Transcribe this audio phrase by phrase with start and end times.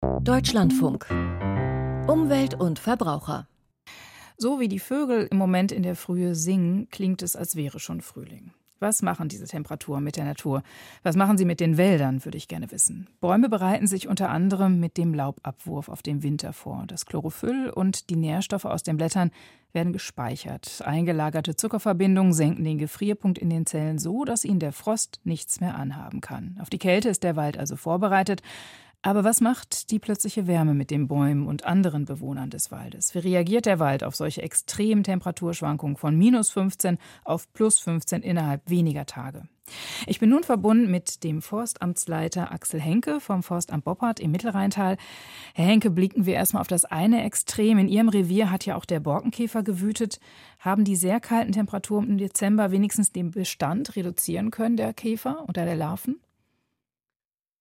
[0.00, 1.06] Deutschlandfunk.
[2.06, 3.48] Umwelt und Verbraucher.
[4.36, 8.00] So wie die Vögel im Moment in der Frühe singen, klingt es, als wäre schon
[8.00, 8.52] Frühling.
[8.78, 10.62] Was machen diese Temperaturen mit der Natur?
[11.02, 13.08] Was machen sie mit den Wäldern, würde ich gerne wissen.
[13.20, 16.84] Bäume bereiten sich unter anderem mit dem Laubabwurf auf den Winter vor.
[16.86, 19.32] Das Chlorophyll und die Nährstoffe aus den Blättern
[19.72, 20.80] werden gespeichert.
[20.84, 25.74] Eingelagerte Zuckerverbindungen senken den Gefrierpunkt in den Zellen so, dass ihnen der Frost nichts mehr
[25.74, 26.56] anhaben kann.
[26.60, 28.42] Auf die Kälte ist der Wald also vorbereitet.
[29.02, 33.14] Aber was macht die plötzliche Wärme mit den Bäumen und anderen Bewohnern des Waldes?
[33.14, 38.68] Wie reagiert der Wald auf solche extremen Temperaturschwankungen von minus 15 auf plus 15 innerhalb
[38.68, 39.48] weniger Tage?
[40.06, 44.96] Ich bin nun verbunden mit dem Forstamtsleiter Axel Henke vom Forstamt Boppard im Mittelrheintal.
[45.54, 47.78] Herr Henke, blicken wir erstmal auf das eine Extrem.
[47.78, 50.18] In Ihrem Revier hat ja auch der Borkenkäfer gewütet.
[50.58, 55.64] Haben die sehr kalten Temperaturen im Dezember wenigstens den Bestand reduzieren können, der Käfer oder
[55.64, 56.20] der Larven?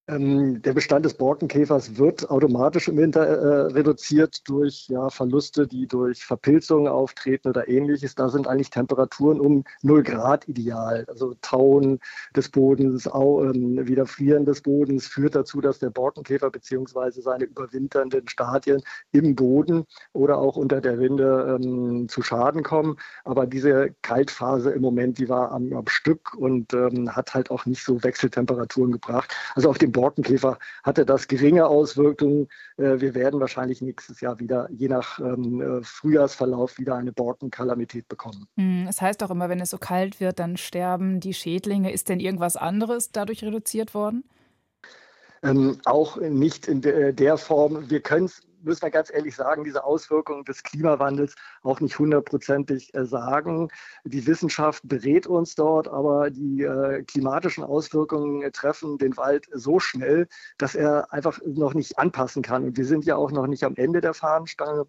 [0.10, 5.86] Ähm, der Bestand des Borkenkäfers wird automatisch im Winter äh, reduziert durch ja, Verluste, die
[5.86, 8.16] durch Verpilzungen auftreten oder ähnliches.
[8.16, 11.06] Da sind eigentlich Temperaturen um 0 Grad ideal.
[11.10, 12.00] Also Tauen
[12.38, 17.20] des Bodens, au, ähm, Wiederfrieren des Bodens führt dazu, dass der Borkenkäfer bzw.
[17.20, 18.82] seine überwinternden Stadien
[19.12, 22.96] im Boden oder auch unter der Rinde ähm, zu Schaden kommen.
[23.26, 27.66] Aber diese Kaltphase im Moment, die war am, am Stück und ähm, hat halt auch
[27.66, 29.36] nicht so Wechseltemperaturen gebracht.
[29.56, 32.48] Also auf dem Borkenkäfer hatte das geringe Auswirkungen.
[32.78, 38.08] Äh, wir werden wahrscheinlich nächstes Jahr wieder, je nach ähm, äh, Frühjahrsverlauf, wieder eine Borkenkalamität
[38.08, 38.48] bekommen.
[38.58, 41.92] Hm, es heißt auch immer, wenn es so kalt wird, dann sterben die Schädlinge.
[41.92, 44.24] Ist denn irgendwas anderes dadurch reduziert worden?
[45.42, 47.90] Ähm, auch nicht in de der Form.
[47.90, 52.94] Wir können es müssen wir ganz ehrlich sagen, diese Auswirkungen des Klimawandels auch nicht hundertprozentig
[52.94, 53.70] äh, sagen.
[54.04, 60.28] Die Wissenschaft berät uns dort, aber die äh, klimatischen Auswirkungen treffen den Wald so schnell,
[60.58, 62.64] dass er einfach noch nicht anpassen kann.
[62.66, 64.88] Und wir sind ja auch noch nicht am Ende der Fahnenstange.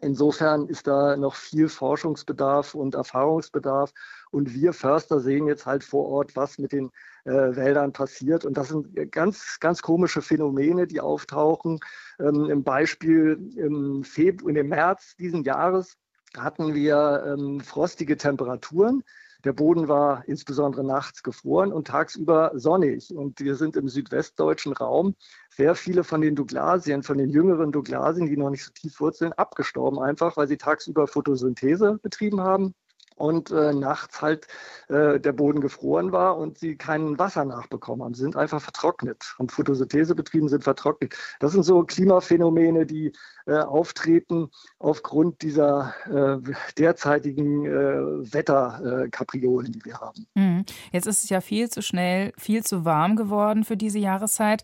[0.00, 3.92] Insofern ist da noch viel Forschungsbedarf und Erfahrungsbedarf.
[4.30, 6.90] Und wir Förster sehen jetzt halt vor Ort, was mit den
[7.24, 8.44] äh, Wäldern passiert.
[8.44, 11.78] Und das sind ganz, ganz komische Phänomene, die auftauchen.
[12.18, 15.96] Ähm, Im Beispiel im, Februar, im März diesen Jahres
[16.36, 19.02] hatten wir ähm, frostige Temperaturen.
[19.44, 23.14] Der Boden war insbesondere nachts gefroren und tagsüber sonnig.
[23.14, 25.14] Und wir sind im südwestdeutschen Raum
[25.48, 29.32] sehr viele von den Douglasien, von den jüngeren Douglasien, die noch nicht so tief wurzeln,
[29.34, 32.74] abgestorben, einfach weil sie tagsüber Photosynthese betrieben haben
[33.18, 34.46] und äh, nachts halt
[34.88, 38.14] äh, der Boden gefroren war und sie kein Wasser nachbekommen haben.
[38.14, 41.14] Sie sind einfach vertrocknet, haben Photosynthese betrieben, sind vertrocknet.
[41.40, 43.12] Das sind so Klimaphänomene, die
[43.46, 50.26] äh, auftreten aufgrund dieser äh, derzeitigen äh, Wetterkapriolen, die wir haben.
[50.34, 50.64] Mhm.
[50.92, 54.62] Jetzt ist es ja viel zu schnell, viel zu warm geworden für diese Jahreszeit.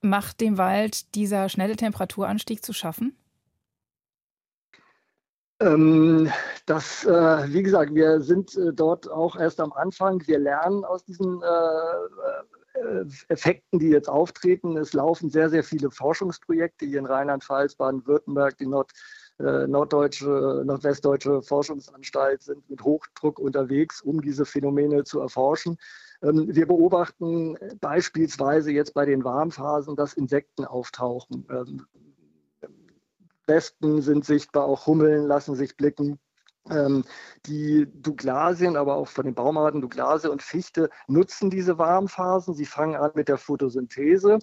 [0.00, 3.16] Macht dem Wald dieser schnelle Temperaturanstieg zu schaffen?
[5.58, 6.30] Ähm,
[6.66, 10.22] das, äh, wie gesagt, wir sind äh, dort auch erst am Anfang.
[10.26, 14.76] Wir lernen aus diesen äh, äh, Effekten, die jetzt auftreten.
[14.76, 18.92] Es laufen sehr, sehr viele Forschungsprojekte hier in Rheinland-Pfalz, Baden-Württemberg, die Nord,
[19.38, 25.78] äh, norddeutsche, nordwestdeutsche Forschungsanstalt sind mit Hochdruck unterwegs, um diese Phänomene zu erforschen.
[26.22, 31.46] Ähm, wir beobachten beispielsweise jetzt bei den Warmphasen, dass Insekten auftauchen.
[33.46, 36.18] Wespen sind sichtbar, auch Hummeln lassen sich blicken.
[36.70, 37.04] Ähm,
[37.46, 42.54] die Douglasien, aber auch von den Baumarten Douglasie und Fichte nutzen diese Warmphasen.
[42.54, 44.38] Sie fangen an mit der Photosynthese,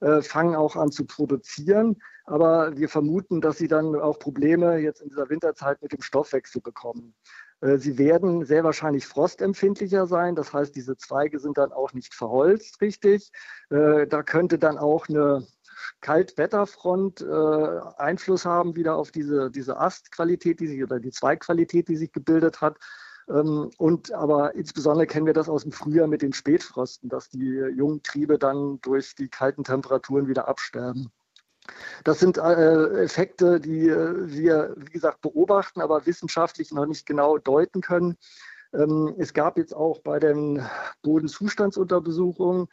[0.00, 1.96] äh, fangen auch an zu produzieren.
[2.26, 6.62] Aber wir vermuten, dass sie dann auch Probleme jetzt in dieser Winterzeit mit dem Stoffwechsel
[6.62, 7.14] bekommen.
[7.60, 10.34] Äh, sie werden sehr wahrscheinlich frostempfindlicher sein.
[10.36, 13.30] Das heißt, diese Zweige sind dann auch nicht verholzt richtig.
[13.70, 15.46] Äh, da könnte dann auch eine
[16.00, 21.96] Kaltwetterfront äh, Einfluss haben wieder auf diese, diese Astqualität, die sich oder die Zweigqualität, die
[21.96, 22.78] sich gebildet hat.
[23.28, 27.54] Ähm, und aber insbesondere kennen wir das aus dem Frühjahr mit den Spätfrosten, dass die
[27.76, 31.10] jungen Triebe dann durch die kalten Temperaturen wieder absterben.
[32.04, 37.38] Das sind äh, Effekte, die äh, wir, wie gesagt, beobachten, aber wissenschaftlich noch nicht genau
[37.38, 38.18] deuten können.
[38.74, 40.62] Ähm, es gab jetzt auch bei den
[41.02, 42.68] Bodenzustandsuntersuchungen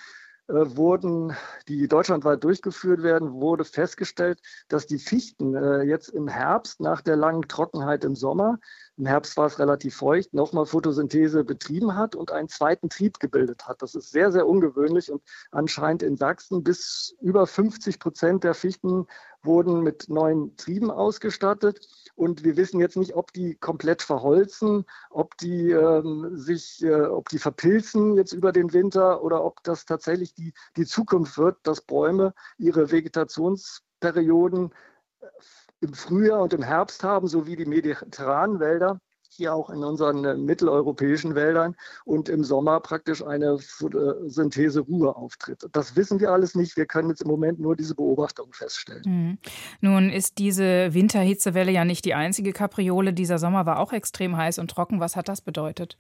[0.52, 1.36] wurden,
[1.68, 7.16] die deutschlandweit durchgeführt werden, wurde festgestellt, dass die Fichten äh, jetzt im Herbst nach der
[7.16, 8.60] langen Trockenheit im Sommer,
[8.98, 13.68] im Herbst war es relativ feucht, nochmal Photosynthese betrieben hat und einen zweiten Trieb gebildet
[13.68, 13.82] hat.
[13.82, 15.22] Das ist sehr, sehr ungewöhnlich und
[15.52, 19.08] anscheinend in Sachsen bis über 50 Prozent der Fichten
[19.44, 21.88] wurden mit neuen Trieben ausgestattet.
[22.16, 27.30] Und wir wissen jetzt nicht, ob die komplett verholzen, ob die ähm, sich, äh, ob
[27.30, 31.82] die verpilzen jetzt über den Winter oder ob das tatsächlich die, die Zukunft wird, dass
[31.82, 34.72] Bäume ihre Vegetations Perioden
[35.82, 39.00] im Frühjahr und im Herbst haben, sowie die mediterranen Wälder
[39.34, 41.76] hier auch in unseren äh, mitteleuropäischen Wäldern
[42.06, 45.68] und im Sommer praktisch eine Synthese-Ruhe auftritt.
[45.72, 46.76] Das wissen wir alles nicht.
[46.76, 49.04] Wir können jetzt im Moment nur diese Beobachtung feststellen.
[49.06, 49.38] Mhm.
[49.80, 53.14] Nun ist diese Winterhitzewelle ja nicht die einzige Kapriole.
[53.14, 55.00] Dieser Sommer war auch extrem heiß und trocken.
[55.00, 55.98] Was hat das bedeutet?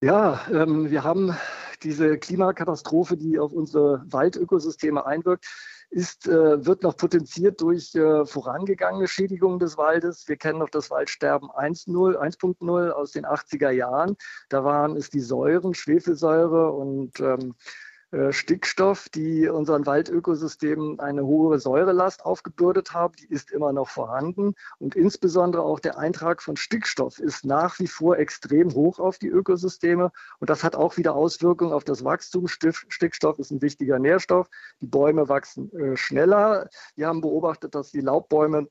[0.00, 1.36] Ja, ähm, wir haben
[1.82, 5.46] diese Klimakatastrophe, die auf unsere Waldökosysteme einwirkt,
[5.92, 10.26] ist, äh, wird noch potenziert durch äh, vorangegangene Schädigungen des Waldes.
[10.26, 14.16] Wir kennen noch das Waldsterben 1.0 aus den 80er Jahren.
[14.48, 17.91] Da waren es die Säuren, Schwefelsäure und ähm, äh,
[18.30, 23.14] Stickstoff, die unseren Waldökosystemen eine hohe Säurelast aufgebürdet haben.
[23.16, 24.54] Die ist immer noch vorhanden.
[24.78, 29.28] Und insbesondere auch der Eintrag von Stickstoff ist nach wie vor extrem hoch auf die
[29.28, 30.12] Ökosysteme.
[30.40, 32.48] Und das hat auch wieder Auswirkungen auf das Wachstum.
[32.48, 34.48] Stickstoff ist ein wichtiger Nährstoff.
[34.82, 36.68] Die Bäume wachsen äh, schneller.
[36.96, 38.68] Wir haben beobachtet, dass die Laubbäume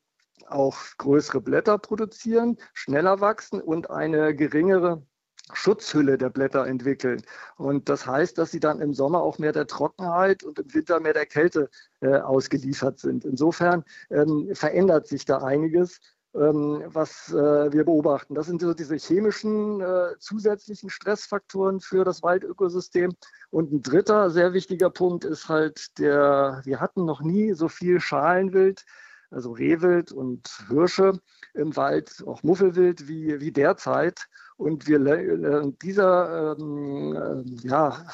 [0.48, 5.04] auch größere Blätter produzieren, schneller wachsen und eine geringere
[5.56, 7.22] Schutzhülle der Blätter entwickeln.
[7.58, 11.00] Und das heißt, dass sie dann im Sommer auch mehr der Trockenheit und im Winter
[11.00, 11.70] mehr der Kälte
[12.02, 13.26] äh, ausgeliefert sind.
[13.26, 16.00] Insofern ähm, verändert sich da einiges.
[16.34, 18.36] Ähm, was äh, wir beobachten.
[18.36, 23.12] Das sind so diese chemischen äh, zusätzlichen Stressfaktoren für das Waldökosystem.
[23.50, 28.00] Und ein dritter sehr wichtiger Punkt ist halt der, wir hatten noch nie so viel
[28.00, 28.86] Schalenwild,
[29.30, 31.20] also Rehwild und Hirsche
[31.54, 34.28] im Wald, auch Muffelwild wie, wie derzeit.
[34.58, 38.06] Und wir, äh, dieser, ähm, äh, ja,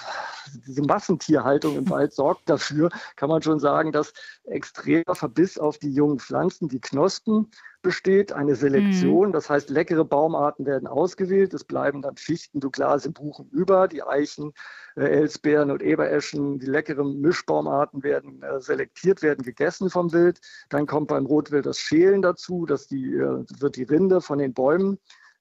[0.65, 4.13] diese Massentierhaltung im Wald sorgt dafür, kann man schon sagen, dass
[4.45, 7.51] extremer Verbiss auf die jungen Pflanzen, die Knospen
[7.81, 9.29] besteht, eine Selektion.
[9.29, 9.33] Mhm.
[9.33, 11.53] Das heißt, leckere Baumarten werden ausgewählt.
[11.53, 13.87] Es bleiben dann Fichten, Douglasien, Buchen über.
[13.87, 14.53] Die Eichen,
[14.95, 20.39] äh, Elsbeeren und Ebereschen, die leckeren Mischbaumarten werden äh, selektiert, werden gegessen vom Wild.
[20.69, 24.53] Dann kommt beim Rotwild das Schälen dazu, dass die, äh, wird die Rinde von den
[24.53, 24.97] Bäumen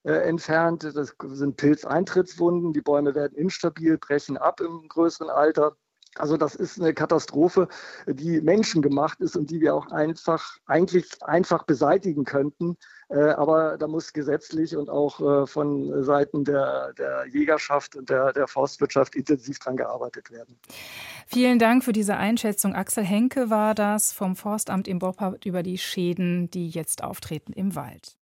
[0.07, 0.83] äh, entfernt.
[0.95, 2.71] Das sind Pilzeintrittswunden.
[2.71, 5.75] Die Bäume werden instabil, brechen ab im größeren Alter.
[6.15, 7.67] Also das ist eine Katastrophe,
[8.07, 12.77] die menschengemacht ist und die wir auch einfach eigentlich einfach beseitigen könnten.
[13.09, 18.31] Äh, aber da muss gesetzlich und auch äh, von Seiten der, der Jägerschaft und der,
[18.31, 20.57] der Forstwirtschaft intensiv dran gearbeitet werden.
[21.27, 22.73] Vielen Dank für diese Einschätzung.
[22.73, 27.75] Axel Henke war das vom Forstamt im Boppard über die Schäden, die jetzt auftreten im
[27.75, 28.17] Wald.